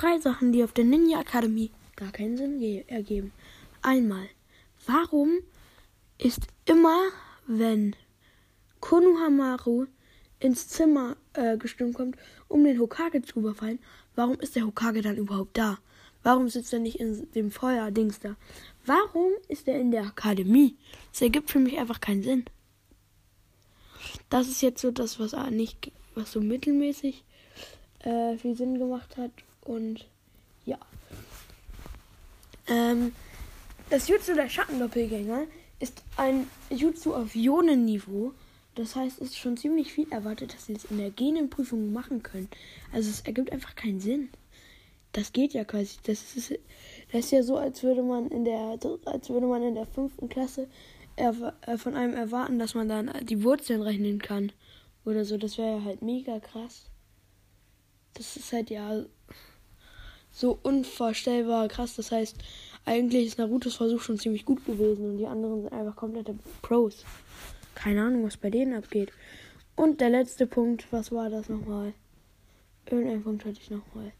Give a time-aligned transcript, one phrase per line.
[0.00, 3.32] drei Sachen, die auf der Ninja Akademie gar keinen Sinn ergeben.
[3.82, 4.28] Einmal,
[4.86, 5.40] warum
[6.16, 6.98] ist immer,
[7.46, 7.94] wenn
[8.80, 9.86] Konohamaru
[10.38, 12.16] ins Zimmer äh, gestimmt kommt,
[12.48, 13.78] um den Hokage zu überfallen,
[14.14, 15.78] warum ist der Hokage dann überhaupt da?
[16.22, 18.36] Warum sitzt er nicht in dem Feuerdings da?
[18.86, 20.76] Warum ist er in der Akademie?
[21.12, 22.44] Das ergibt für mich einfach keinen Sinn.
[24.30, 27.24] Das ist jetzt so das, was nicht, was so mittelmäßig
[28.00, 29.30] äh, viel Sinn gemacht hat.
[29.62, 30.06] Und
[30.64, 30.78] ja.
[32.68, 33.12] Ähm,
[33.90, 35.44] das Jutsu der Schattendoppelgänger
[35.80, 38.32] ist ein Jutsu auf Ionenniveau.
[38.74, 42.22] Das heißt, es ist schon ziemlich viel erwartet, dass sie es in der Genenprüfung machen
[42.22, 42.48] können.
[42.92, 44.28] Also es ergibt einfach keinen Sinn.
[45.12, 45.96] Das geht ja quasi.
[46.04, 46.52] Das ist,
[47.12, 50.28] das ist ja so, als würde man in der, als würde man in der fünften
[50.28, 50.68] Klasse
[51.16, 54.52] äh, von einem erwarten, dass man dann die Wurzeln rechnen kann.
[55.04, 55.36] Oder so.
[55.36, 56.84] Das wäre ja halt mega krass.
[58.20, 59.02] Das ist halt ja
[60.30, 61.96] so unvorstellbar krass.
[61.96, 62.36] Das heißt,
[62.84, 67.06] eigentlich ist Narutos Versuch schon ziemlich gut gewesen und die anderen sind einfach komplette Pros.
[67.74, 69.10] Keine Ahnung, was bei denen abgeht.
[69.74, 71.94] Und der letzte Punkt, was war das nochmal?
[72.84, 74.12] Irgendeinen Punkt hatte ich nochmal.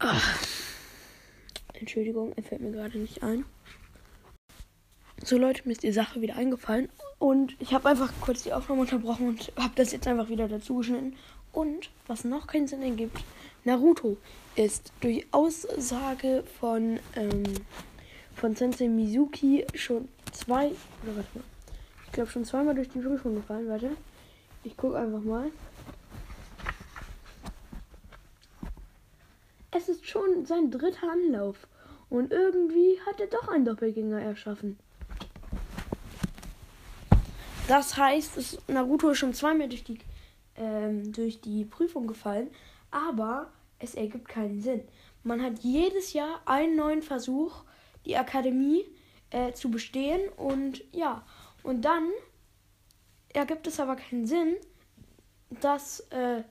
[0.00, 0.46] Ach.
[1.72, 3.46] Entschuldigung, er fällt mir gerade nicht ein.
[5.24, 8.82] So Leute, mir ist die Sache wieder eingefallen und ich habe einfach kurz die Aufnahme
[8.82, 11.16] unterbrochen und habe das jetzt einfach wieder dazu geschnitten.
[11.52, 13.18] Und was noch keinen Sinn ergibt,
[13.64, 14.16] Naruto
[14.54, 17.42] ist durch Aussage von, ähm,
[18.36, 20.66] von Sensei Mizuki schon zwei,
[21.02, 21.44] oder warte mal,
[22.06, 23.68] ich glaube schon zweimal durch die Prüfung gefallen.
[23.68, 23.90] Warte,
[24.64, 25.50] ich gucke einfach mal.
[29.70, 31.66] Es ist schon sein dritter Anlauf
[32.10, 34.78] und irgendwie hat er doch einen Doppelgänger erschaffen.
[37.68, 39.98] Das heißt, es, Naruto ist schon zweimal durch die,
[40.56, 42.50] ähm, durch die Prüfung gefallen,
[42.90, 44.82] aber es ergibt keinen Sinn.
[45.22, 47.64] Man hat jedes Jahr einen neuen Versuch,
[48.06, 48.86] die Akademie
[49.30, 51.26] äh, zu bestehen und ja,
[51.62, 52.08] und dann
[53.34, 54.56] ergibt es aber keinen Sinn,
[55.60, 56.42] dass äh,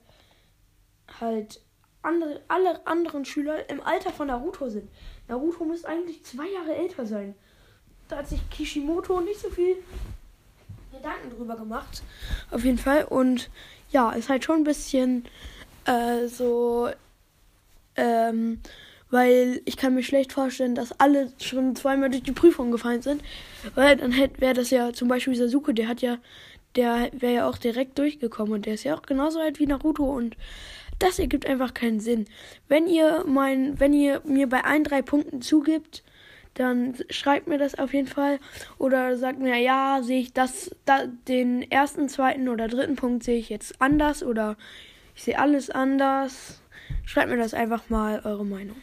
[1.20, 1.62] halt
[2.04, 4.88] andere, alle anderen Schüler im Alter von Naruto sind.
[5.28, 7.34] Naruto muss eigentlich zwei Jahre älter sein.
[8.08, 9.78] Da hat sich Kishimoto nicht so viel
[10.98, 12.04] Gedanken drüber gemacht.
[12.52, 13.06] Auf jeden Fall.
[13.06, 13.50] Und
[13.92, 15.26] ja, ist halt schon ein bisschen
[15.86, 16.90] äh, so.
[17.96, 18.60] Ähm,
[19.10, 23.24] weil ich kann mir schlecht vorstellen, dass alle schon zweimal durch die Prüfung gefallen sind.
[23.76, 26.18] Weil dann wäre das ja zum Beispiel Sasuke, der hat ja,
[26.76, 30.04] der wäre ja auch direkt durchgekommen und der ist ja auch genauso alt wie Naruto
[30.04, 30.36] und
[31.00, 32.26] das ergibt einfach keinen Sinn.
[32.68, 36.04] Wenn ihr mein, wenn ihr mir bei ein, drei Punkten zugibt,
[36.60, 38.40] dann schreibt mir das auf jeden Fall.
[38.78, 43.38] Oder sagt mir, ja, sehe ich das, da, den ersten, zweiten oder dritten Punkt sehe
[43.38, 44.58] ich jetzt anders oder
[45.16, 46.62] ich sehe alles anders.
[47.06, 48.78] Schreibt mir das einfach mal eure Meinung.